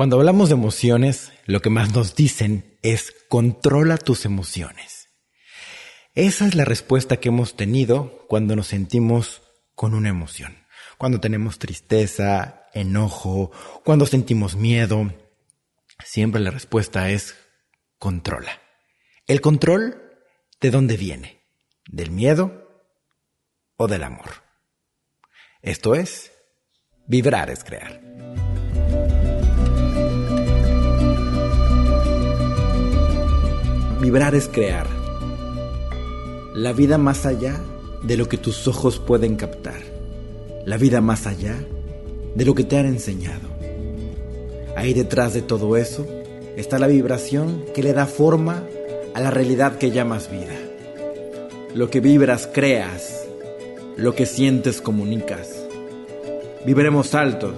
[0.00, 5.10] Cuando hablamos de emociones, lo que más nos dicen es controla tus emociones.
[6.14, 9.42] Esa es la respuesta que hemos tenido cuando nos sentimos
[9.74, 10.56] con una emoción.
[10.96, 13.50] Cuando tenemos tristeza, enojo,
[13.84, 15.12] cuando sentimos miedo,
[16.02, 17.36] siempre la respuesta es
[17.98, 18.58] controla.
[19.26, 20.00] ¿El control
[20.62, 21.42] de dónde viene?
[21.90, 22.86] ¿Del miedo
[23.76, 24.30] o del amor?
[25.60, 26.32] Esto es,
[27.06, 28.00] vibrar es crear.
[34.00, 34.86] Vibrar es crear.
[36.54, 37.60] La vida más allá
[38.02, 39.80] de lo que tus ojos pueden captar.
[40.64, 41.54] La vida más allá
[42.34, 43.48] de lo que te han enseñado.
[44.74, 46.06] Ahí detrás de todo eso
[46.56, 48.64] está la vibración que le da forma
[49.12, 50.56] a la realidad que llamas vida.
[51.74, 53.26] Lo que vibras creas,
[53.98, 55.66] lo que sientes comunicas.
[56.64, 57.52] Viviremos alto,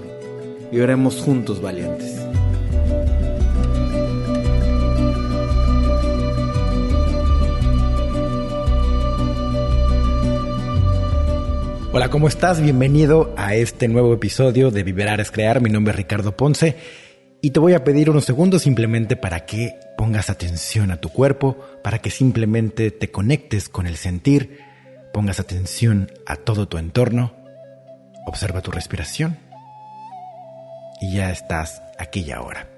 [0.73, 2.22] viviremos juntos valientes.
[11.95, 12.63] Hola, ¿cómo estás?
[12.63, 15.61] Bienvenido a este nuevo episodio de Vibrar es Crear.
[15.61, 16.75] Mi nombre es Ricardo Ponce
[17.43, 21.59] y te voy a pedir unos segundos simplemente para que pongas atención a tu cuerpo,
[21.85, 24.59] para que simplemente te conectes con el sentir,
[25.13, 27.35] pongas atención a todo tu entorno,
[28.27, 29.37] observa tu respiración
[31.03, 32.71] y ya estás aquí y ahora.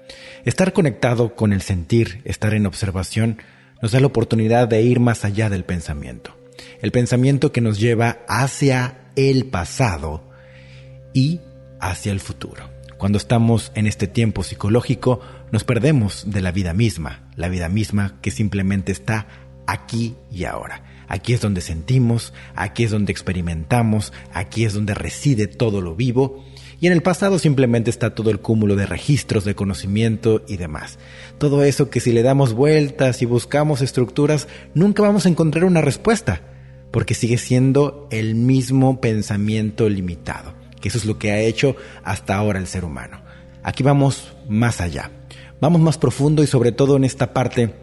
[0.43, 3.37] Estar conectado con el sentir, estar en observación,
[3.81, 6.35] nos da la oportunidad de ir más allá del pensamiento.
[6.81, 10.23] El pensamiento que nos lleva hacia el pasado
[11.13, 11.41] y
[11.79, 12.69] hacia el futuro.
[12.97, 15.19] Cuando estamos en este tiempo psicológico,
[15.51, 19.27] nos perdemos de la vida misma, la vida misma que simplemente está
[19.67, 20.83] aquí y ahora.
[21.07, 26.43] Aquí es donde sentimos, aquí es donde experimentamos, aquí es donde reside todo lo vivo
[26.79, 30.97] y en el pasado simplemente está todo el cúmulo de registros de conocimiento y demás.
[31.37, 35.81] Todo eso que si le damos vueltas y buscamos estructuras, nunca vamos a encontrar una
[35.81, 36.41] respuesta
[36.95, 41.75] porque sigue siendo el mismo pensamiento limitado, que eso es lo que ha hecho
[42.05, 43.19] hasta ahora el ser humano.
[43.63, 45.11] Aquí vamos más allá,
[45.59, 47.75] vamos más profundo y sobre todo en esta parte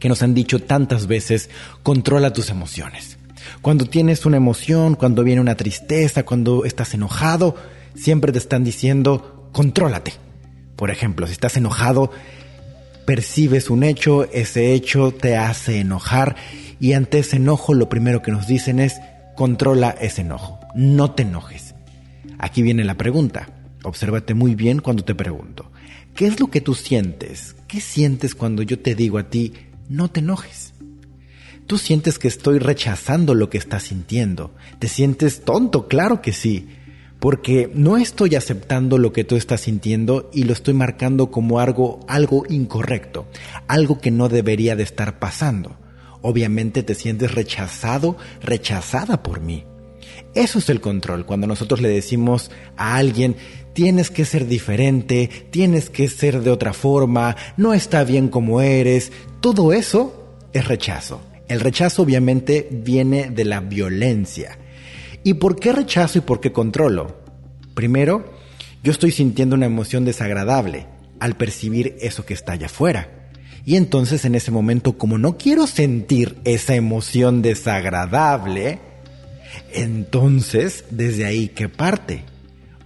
[0.00, 1.50] que nos han dicho tantas veces,
[1.84, 3.16] controla tus emociones.
[3.60, 7.54] Cuando tienes una emoción, cuando viene una tristeza, cuando estás enojado,
[7.94, 10.14] siempre te están diciendo, contrólate.
[10.74, 12.10] Por ejemplo, si estás enojado,
[13.04, 16.34] percibes un hecho, ese hecho te hace enojar
[16.82, 19.00] y ante ese enojo lo primero que nos dicen es,
[19.36, 21.76] controla ese enojo, no te enojes.
[22.38, 23.50] Aquí viene la pregunta,
[23.84, 25.70] obsérvate muy bien cuando te pregunto,
[26.16, 27.54] ¿qué es lo que tú sientes?
[27.68, 29.52] ¿Qué sientes cuando yo te digo a ti,
[29.88, 30.72] no te enojes?
[31.68, 36.66] Tú sientes que estoy rechazando lo que estás sintiendo, te sientes tonto, claro que sí,
[37.20, 42.00] porque no estoy aceptando lo que tú estás sintiendo y lo estoy marcando como algo,
[42.08, 43.28] algo incorrecto,
[43.68, 45.76] algo que no debería de estar pasando
[46.22, 49.64] obviamente te sientes rechazado, rechazada por mí.
[50.34, 53.36] Eso es el control, cuando nosotros le decimos a alguien,
[53.74, 59.12] tienes que ser diferente, tienes que ser de otra forma, no está bien como eres,
[59.40, 61.20] todo eso es rechazo.
[61.48, 64.58] El rechazo obviamente viene de la violencia.
[65.22, 67.20] ¿Y por qué rechazo y por qué controlo?
[67.74, 68.32] Primero,
[68.82, 70.86] yo estoy sintiendo una emoción desagradable
[71.20, 73.21] al percibir eso que está allá afuera.
[73.64, 78.80] Y entonces en ese momento, como no quiero sentir esa emoción desagradable,
[79.72, 82.24] entonces desde ahí que parte,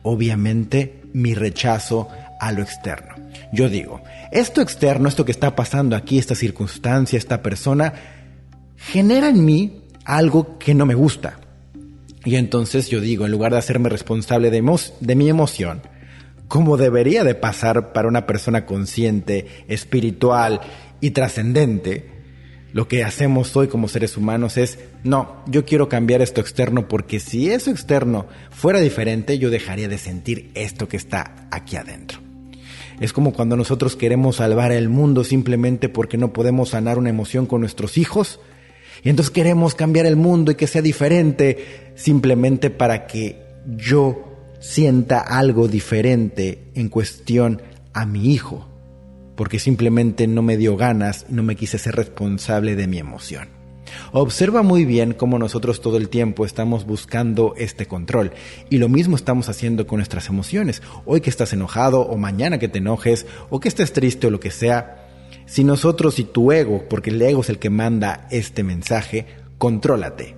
[0.03, 2.09] obviamente mi rechazo
[2.41, 3.15] a lo externo.
[3.53, 7.95] Yo digo, esto externo, esto que está pasando aquí, esta circunstancia, esta persona,
[8.77, 11.39] genera en mí algo que no me gusta.
[12.25, 14.63] Y entonces yo digo, en lugar de hacerme responsable de,
[15.01, 15.81] de mi emoción,
[16.49, 20.61] como debería de pasar para una persona consciente, espiritual
[21.01, 22.17] y trascendente,
[22.73, 27.21] lo que hacemos hoy como seres humanos es, no, yo quiero cambiar esto externo porque
[27.21, 32.21] si eso externo fuera diferente, yo dejaría de sentir esto que está aquí adentro.
[33.01, 37.47] Es como cuando nosotros queremos salvar el mundo simplemente porque no podemos sanar una emoción
[37.47, 38.41] con nuestros hijos.
[39.03, 44.26] Y entonces queremos cambiar el mundo y que sea diferente simplemente para que yo
[44.61, 47.63] sienta algo diferente en cuestión
[47.93, 48.69] a mi hijo,
[49.37, 53.49] porque simplemente no me dio ganas no me quise ser responsable de mi emoción.
[54.13, 58.33] Observa muy bien cómo nosotros todo el tiempo estamos buscando este control
[58.69, 60.83] y lo mismo estamos haciendo con nuestras emociones.
[61.05, 64.41] Hoy que estás enojado o mañana que te enojes o que estés triste o lo
[64.41, 65.09] que sea,
[65.47, 69.27] si nosotros y tu ego, porque el ego es el que manda este mensaje,
[69.59, 70.35] contrólate.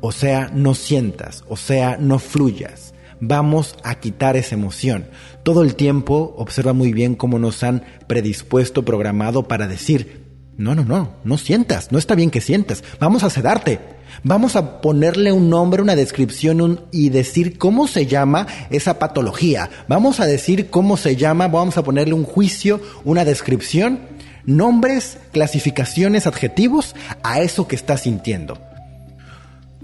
[0.00, 5.06] O sea, no sientas, o sea, no fluyas vamos a quitar esa emoción.
[5.42, 10.26] Todo el tiempo observa muy bien cómo nos han predispuesto, programado para decir,
[10.56, 13.78] no, no, no, no sientas, no está bien que sientas, vamos a sedarte,
[14.22, 20.20] vamos a ponerle un nombre, una descripción y decir cómo se llama esa patología, vamos
[20.20, 24.00] a decir cómo se llama, vamos a ponerle un juicio, una descripción,
[24.46, 28.58] nombres, clasificaciones, adjetivos a eso que estás sintiendo.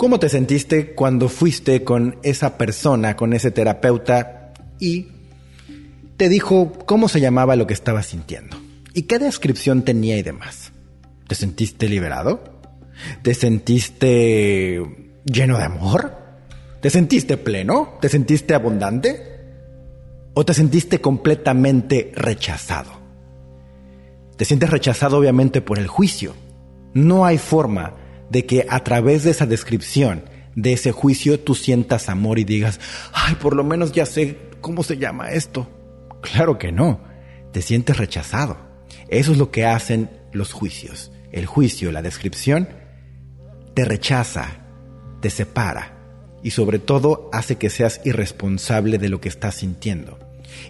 [0.02, 5.06] ¿Cómo te sentiste cuando fuiste con esa persona, con ese terapeuta y
[6.16, 8.56] te dijo cómo se llamaba lo que estabas sintiendo?
[8.94, 10.72] ¿Y qué descripción tenía y demás?
[11.28, 12.43] ¿Te sentiste liberado?
[13.22, 14.82] ¿Te sentiste
[15.25, 16.16] lleno de amor?
[16.81, 17.96] ¿Te sentiste pleno?
[18.00, 19.22] ¿Te sentiste abundante?
[20.34, 22.90] ¿O te sentiste completamente rechazado?
[24.37, 26.34] Te sientes rechazado obviamente por el juicio.
[26.93, 28.01] No hay forma
[28.32, 30.25] de que a través de esa descripción,
[30.56, 32.81] de ese juicio, tú sientas amor y digas,
[33.12, 35.69] ay, por lo menos ya sé cómo se llama esto.
[36.23, 37.00] Claro que no,
[37.52, 38.56] te sientes rechazado.
[39.08, 41.12] Eso es lo que hacen los juicios.
[41.31, 42.70] El juicio, la descripción,
[43.75, 44.64] te rechaza,
[45.20, 45.99] te separa
[46.43, 50.19] y sobre todo hace que seas irresponsable de lo que estás sintiendo.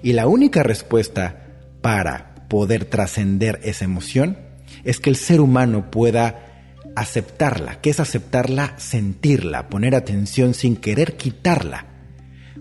[0.02, 1.46] Y la única respuesta
[1.80, 4.36] para poder trascender esa emoción
[4.82, 6.51] es que el ser humano pueda
[6.96, 7.80] aceptarla.
[7.80, 8.74] ¿Qué es aceptarla?
[8.78, 11.86] Sentirla, poner atención sin querer quitarla.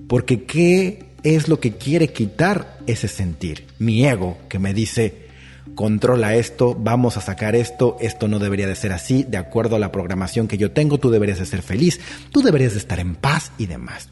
[0.08, 3.68] Porque ¿qué es lo que quiere quitar ese sentir?
[3.80, 5.28] Mi ego que me dice,
[5.76, 9.80] controla esto, vamos a sacar esto, esto no debería de ser así, de acuerdo a
[9.80, 12.00] la programación que yo tengo, tú deberías de ser feliz,
[12.32, 14.10] tú deberías de estar en paz y demás.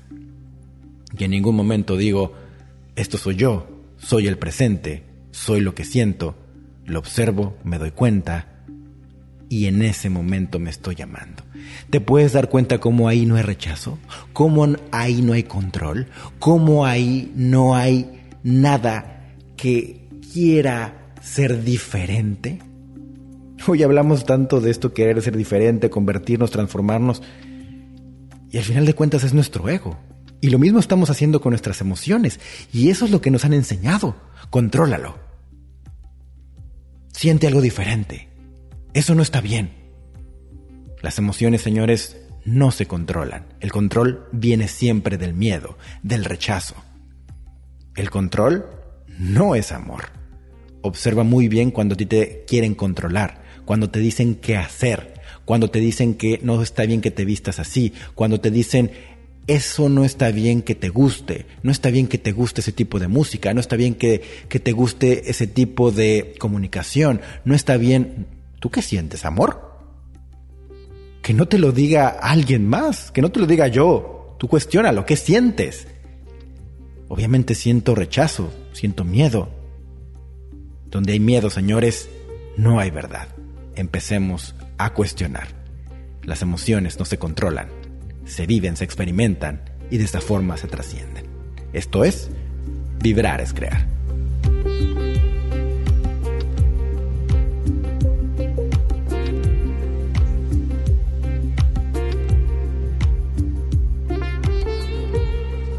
[1.18, 2.33] Y en ningún momento digo,
[2.95, 3.68] esto soy yo,
[3.98, 6.36] soy el presente, soy lo que siento,
[6.86, 8.58] lo observo, me doy cuenta,
[9.50, 11.44] y en ese momento me estoy llamando.
[11.90, 13.98] ¿Te puedes dar cuenta cómo ahí no hay rechazo?
[14.31, 16.07] ¿Cómo ahí no hay control?
[16.38, 22.60] ¿Cómo ahí no hay nada que quiera ser diferente?
[23.68, 27.22] Hoy hablamos tanto de esto, querer ser diferente, convertirnos, transformarnos,
[28.52, 29.98] y al final de cuentas es nuestro ego.
[30.42, 32.40] Y lo mismo estamos haciendo con nuestras emociones,
[32.72, 34.16] y eso es lo que nos han enseñado.
[34.50, 35.18] Contrólalo.
[37.12, 38.29] Siente algo diferente
[38.94, 39.71] eso no está bien.
[41.01, 43.45] Las emociones, señores, no se controlan.
[43.59, 46.75] El control viene siempre del miedo, del rechazo.
[47.95, 48.65] El control
[49.18, 50.06] no es amor.
[50.81, 55.13] Observa muy bien cuando a ti te quieren controlar, cuando te dicen qué hacer,
[55.45, 58.92] cuando te dicen que no está bien que te vistas así, cuando te dicen
[59.47, 63.00] eso no está bien que te guste, no está bien que te guste ese tipo
[63.00, 67.77] de música, no está bien que, que te guste ese tipo de comunicación, no está
[67.77, 68.27] bien,
[68.59, 69.69] ¿Tú qué sientes, amor?
[71.21, 74.35] Que no te lo diga alguien más, que no te lo diga yo.
[74.38, 75.88] Tú cuestiona lo que sientes.
[77.07, 79.50] Obviamente siento rechazo, siento miedo.
[80.88, 82.09] Donde hay miedo, señores,
[82.57, 83.27] no hay verdad.
[83.75, 85.47] Empecemos a cuestionar.
[86.23, 87.69] Las emociones no se controlan,
[88.25, 91.25] se viven, se experimentan y de esta forma se trascienden.
[91.73, 92.29] Esto es,
[93.01, 93.99] vibrar es crear.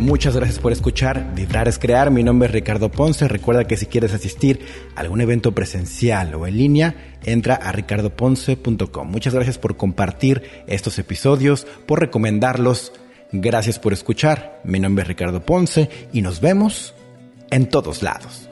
[0.00, 1.34] Muchas gracias por escuchar.
[1.34, 2.10] Vibrar es crear.
[2.10, 3.28] Mi nombre es Ricardo Ponce.
[3.28, 4.64] Recuerda que si quieres asistir
[4.96, 9.06] a algún evento presencial o en línea, entra a ricardoponce.com.
[9.06, 12.94] Muchas gracias por compartir estos episodios, por recomendarlos.
[13.30, 14.62] Gracias por escuchar.
[14.64, 16.94] Mi nombre es Ricardo Ponce y nos vemos
[17.50, 18.48] en todos lados.